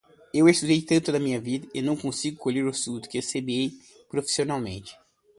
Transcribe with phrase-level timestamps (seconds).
[0.33, 3.71] Estudei tanto na minha vida, e não consigo colher os frutos que semeei,
[4.09, 4.97] profissionalmente.